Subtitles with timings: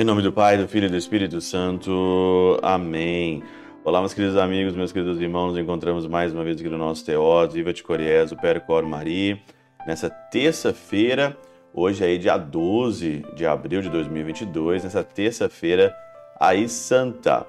[0.00, 2.58] Em nome do Pai, do Filho e do Espírito Santo.
[2.62, 3.42] Amém.
[3.84, 5.48] Olá, meus queridos amigos, meus queridos irmãos.
[5.48, 9.38] Nos encontramos mais uma vez aqui no nosso Teós, Viva de Coriés, o Percor Maria.
[9.86, 11.36] Nessa terça-feira,
[11.74, 15.94] hoje aí dia 12 de abril de 2022, nessa terça-feira
[16.40, 17.46] aí santa.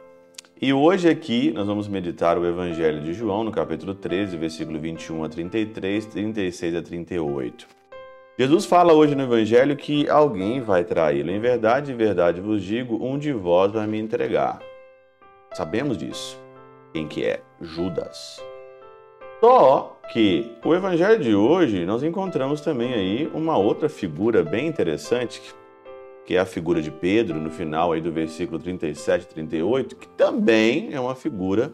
[0.64, 5.24] E hoje aqui nós vamos meditar o Evangelho de João, no capítulo 13, versículo 21
[5.24, 7.68] a 33, 36 a 38.
[8.38, 11.32] Jesus fala hoje no Evangelho que alguém vai traí-lo.
[11.32, 14.60] Em verdade, em verdade vos digo, um de vós vai me entregar.
[15.52, 16.40] Sabemos disso.
[16.94, 17.42] Quem que é?
[17.60, 18.40] Judas.
[19.40, 25.42] Só que o Evangelho de hoje nós encontramos também aí uma outra figura bem interessante,
[26.26, 30.08] que é a figura de Pedro, no final aí do versículo 37 e 38, que
[30.10, 31.74] também é uma figura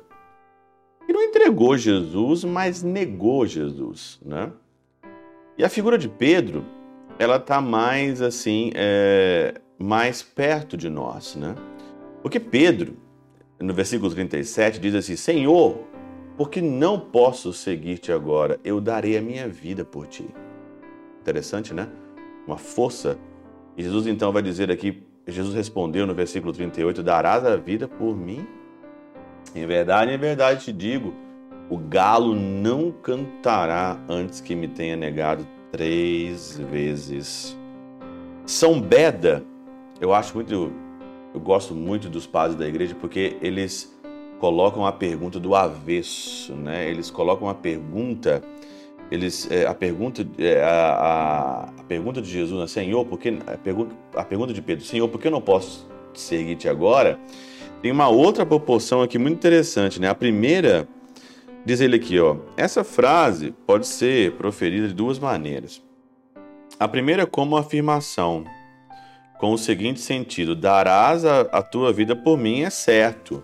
[1.06, 4.52] que não entregou Jesus, mas negou Jesus, né?
[5.58, 6.66] E a figura de Pedro,
[7.18, 11.56] ela está mais assim, é, mais perto de nós, né?
[12.22, 12.98] Porque Pedro,
[13.60, 15.80] no versículo 37, diz assim: Senhor,
[16.38, 20.28] porque não posso seguir-te agora, eu darei a minha vida por ti.
[21.22, 21.90] Interessante, né?
[22.46, 23.18] Uma força.
[23.78, 28.18] E Jesus então vai dizer aqui: Jesus respondeu no versículo 38: Darás a vida por
[28.18, 28.46] mim?
[29.56, 31.14] Em verdade, em verdade te digo
[31.70, 37.58] o galo não cantará antes que me tenha negado três vezes.
[38.46, 39.44] São Beda,
[40.00, 40.72] eu acho muito,
[41.34, 43.94] eu gosto muito dos padres da igreja porque eles
[44.40, 46.90] colocam a pergunta do avesso, né?
[46.90, 48.42] Eles colocam a pergunta,
[49.12, 52.68] eles, é, a pergunta, é, a, a, pergunta de Jesus, né?
[52.68, 56.68] Senhor, porque a pergunta, a pergunta de Pedro, Senhor, por que eu não posso seguir-te
[56.68, 57.20] agora?
[57.82, 60.10] Tem uma outra proporção aqui muito interessante, né?
[60.10, 60.88] A primeira
[61.68, 65.84] Diz ele aqui, ó, essa frase pode ser proferida de duas maneiras.
[66.80, 68.46] A primeira é como afirmação,
[69.38, 73.44] com o seguinte sentido: darás a, a, tua vida por mim, é certo.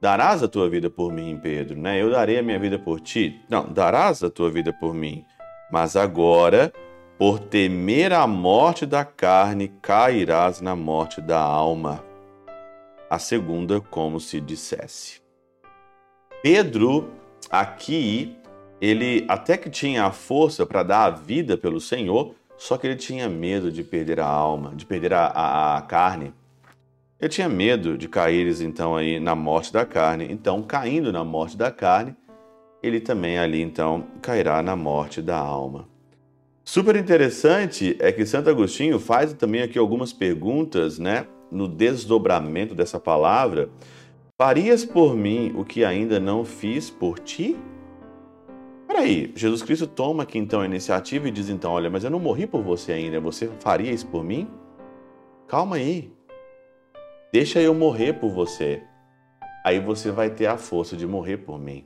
[0.00, 2.00] Darás a tua vida por mim, Pedro, né?
[2.00, 3.40] Eu darei a minha vida por ti.
[3.48, 5.24] Não, darás a tua vida por mim.
[5.70, 6.72] Mas agora,
[7.18, 12.04] por temer a morte da carne, cairás na morte da alma.
[13.08, 15.22] A segunda, como se dissesse.
[16.42, 17.10] Pedro,
[17.50, 18.36] aqui,
[18.80, 22.96] ele até que tinha a força para dar a vida pelo Senhor, só que ele
[22.96, 26.34] tinha medo de perder a alma, de perder a, a, a carne.
[27.20, 30.26] Ele tinha medo de cair, então, aí na morte da carne.
[30.30, 32.14] Então, caindo na morte da carne,
[32.82, 35.88] ele também ali, então, cairá na morte da alma.
[36.64, 42.98] Super interessante é que Santo Agostinho faz também aqui algumas perguntas, né, no desdobramento dessa
[42.98, 43.70] palavra,
[44.38, 47.56] Farias por mim o que ainda não fiz por ti?
[48.86, 52.20] Peraí, Jesus Cristo toma aqui então a iniciativa e diz então: Olha, mas eu não
[52.20, 54.46] morri por você ainda, você faria isso por mim?
[55.48, 56.12] Calma aí.
[57.32, 58.82] Deixa eu morrer por você.
[59.64, 61.84] Aí você vai ter a força de morrer por mim.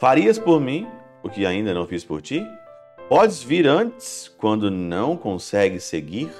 [0.00, 0.86] Farias por mim
[1.22, 2.46] o que ainda não fiz por ti?
[3.08, 6.30] Podes vir antes quando não consegues seguir?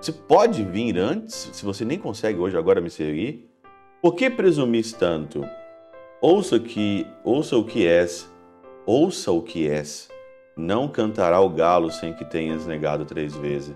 [0.00, 3.48] Você pode vir antes, se você nem consegue hoje agora me seguir?
[4.02, 5.46] Por que presumis tanto?
[6.20, 8.30] Ouça que, ouça o que és,
[8.84, 10.08] ouça o que és.
[10.56, 13.74] Não cantará o galo sem que tenhas negado três vezes.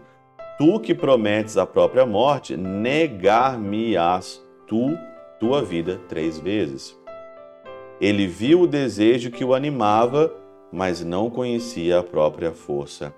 [0.59, 4.97] Tu que prometes a própria morte, negar-me-ás tu
[5.39, 6.99] tua vida três vezes.
[8.01, 10.35] Ele viu o desejo que o animava,
[10.73, 13.15] mas não conhecia a própria força.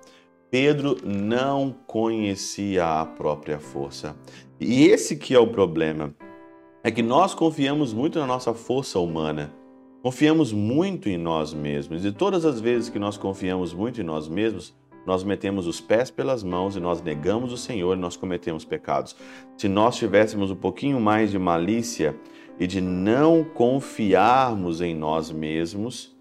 [0.51, 4.17] Pedro não conhecia a própria força.
[4.59, 6.13] E esse que é o problema
[6.83, 9.53] é que nós confiamos muito na nossa força humana.
[10.03, 12.05] Confiamos muito em nós mesmos.
[12.05, 14.75] E todas as vezes que nós confiamos muito em nós mesmos,
[15.09, 19.17] nós metemos os pés pelas mãos e nós negamos o Senhor e nós cometemos pecados.
[19.57, 22.15] Se nós tivéssemos um pouquinho mais de malícia
[22.61, 26.15] e de não confiarmos em nós mesmos,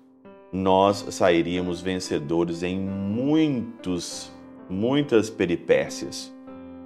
[0.54, 4.32] nós sairíamos vencedores em muitos,
[4.70, 6.34] muitas peripécias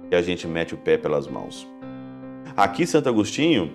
[0.08, 1.68] que a gente mete o pé pelas mãos.
[2.56, 3.74] Aqui, Santo Agostinho,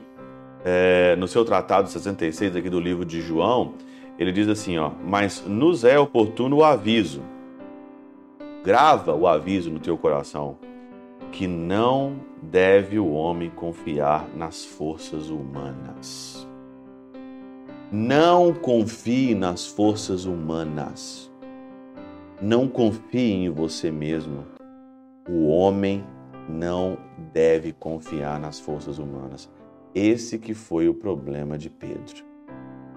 [0.65, 3.75] é, no seu tratado 66 aqui do livro de João,
[4.19, 7.36] ele diz assim, ó, mas nos é oportuno o aviso.
[8.67, 10.57] Grava o aviso no teu coração
[11.31, 16.45] que não deve o homem confiar nas forças humanas.
[17.89, 21.31] Não confie nas forças humanas.
[22.41, 24.43] Não confie em você mesmo.
[25.29, 26.03] O homem
[26.49, 26.97] não
[27.31, 29.49] deve confiar nas forças humanas.
[29.95, 32.25] Esse que foi o problema de Pedro.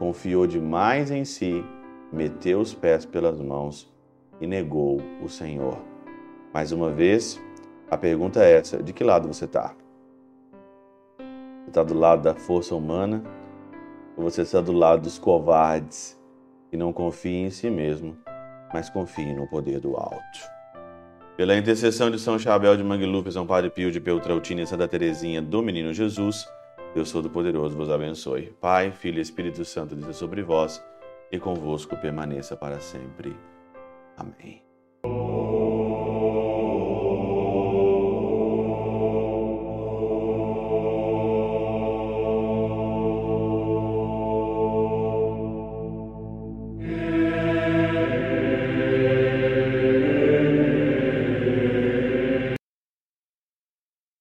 [0.01, 1.65] confiou demais em si,
[2.13, 3.89] meteu os pés pelas mãos
[4.41, 5.79] e negou o Senhor.
[6.53, 7.41] Mais uma vez,
[7.91, 9.75] a pergunta é essa: de que lado você está?
[11.19, 13.23] Você está do lado da força humana
[14.17, 16.19] ou você está do lado dos covardes
[16.71, 18.17] que não confiam em si mesmo,
[18.73, 20.61] mas confiam no poder do alto?
[21.37, 25.41] Pela intercessão de São Chabel de Mangluf, São Padre Pio de Peltrautina e Santa Teresinha
[25.41, 26.47] do Menino Jesus,
[26.95, 28.53] Deus Todo-Poderoso vos abençoe.
[28.61, 30.85] Pai, Filho e Espírito Santo, desça sobre vós
[31.33, 33.35] e convosco permaneça para sempre.
[34.21, 34.63] Amém.